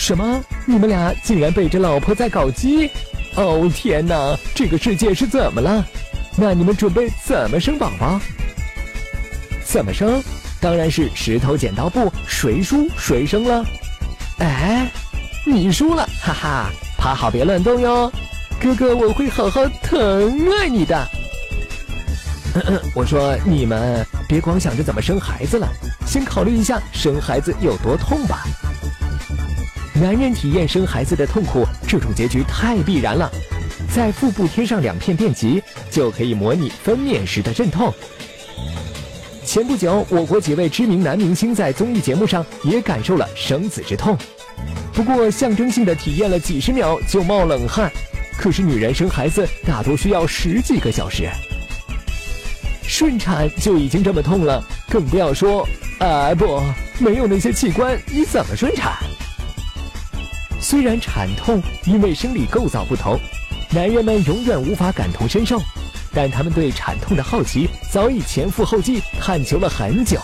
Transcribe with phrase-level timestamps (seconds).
[0.00, 0.42] 什么？
[0.64, 2.90] 你们俩竟然背着老婆在搞基？
[3.36, 5.84] 哦天哪，这个世界是怎么了？
[6.36, 8.18] 那你们准备怎么生宝宝？
[9.62, 10.20] 怎么生？
[10.58, 13.62] 当然是石头剪刀布，谁输谁生了。
[14.38, 14.90] 哎，
[15.46, 18.10] 你输了，哈哈，趴好别乱动哟，
[18.58, 21.06] 哥哥我会好好疼爱你的。
[22.94, 25.68] 我说你们别光想着怎么生孩子了，
[26.06, 28.44] 先考虑一下生孩子有多痛吧。
[30.00, 33.30] 男人体验生孩子的痛苦，这种结局太必然了。
[33.94, 37.92] 在腹部贴上两片电极，就可以模拟分娩时的阵痛。
[39.44, 44.16] 前不久，我国几位知名男明星在综艺节目上也感受了生子之痛，
[44.94, 47.92] 不过象征性的体验了几十秒就冒冷汗。
[48.38, 51.28] 可是女人生孩子大多需要十几个小时。
[52.84, 55.68] 顺产就已经这么痛了，更不要说……
[55.98, 56.58] 啊不，
[56.98, 58.94] 没有那些器官，你怎么顺产？
[60.70, 63.18] 虽然产痛因为生理构造不同，
[63.74, 65.60] 男人们永远无法感同身受，
[66.14, 70.20] 但他们对产痛的好奇早已前赴后继，探求了很久。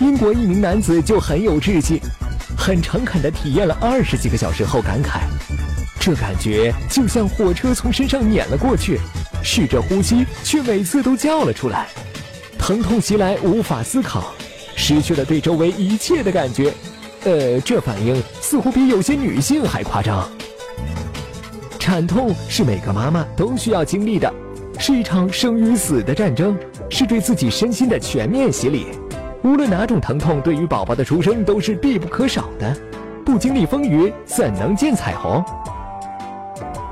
[0.00, 2.00] 英国一名男子就很有志气，
[2.58, 5.20] 很诚恳地体验了二十几个小时后感慨
[6.00, 8.98] ：“这感觉就像火车从身上碾了过去。”
[9.40, 11.86] 试着呼吸，却每次都叫了出来，
[12.58, 14.34] 疼痛袭来，无法思考，
[14.74, 16.74] 失去了对周围一切的感觉。
[17.24, 20.28] 呃，这反应似乎比有些女性还夸张。
[21.78, 24.32] 产痛是每个妈妈都需要经历的，
[24.78, 26.56] 是一场生与死的战争，
[26.88, 28.86] 是对自己身心的全面洗礼。
[29.42, 32.76] 无论哪种疼痛，对于宝宝的出生都是必不可少的。
[33.24, 35.44] 不经历风雨，怎能见彩虹？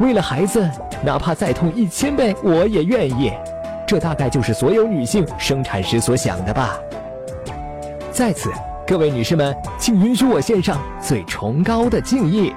[0.01, 0.69] 为了孩子。
[1.01, 3.33] 哪怕再痛一千倍，我也愿意。
[3.87, 6.77] 这大概就是所有女性生产时所想的吧。
[8.11, 8.51] 在此，
[8.89, 12.55] 各位女士们，请允许我献上最崇高的敬意。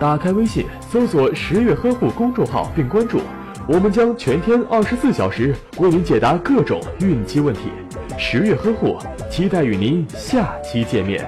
[0.00, 3.20] 打开微信，搜索“十月呵护”公众号并关注，
[3.68, 7.70] 我们将全天二十四小时为您解答各种孕期问题。
[8.18, 8.96] 十月呵护，
[9.30, 11.22] 期待与您下期见面。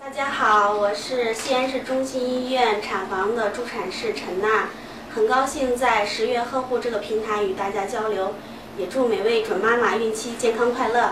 [0.00, 4.70] 大家好，我是西安市中心医院产房的助产士陈娜，
[5.14, 8.32] 很高兴在十月呵护这个平台与大家交流，
[8.76, 11.10] 也祝每位准妈妈孕期健康快乐。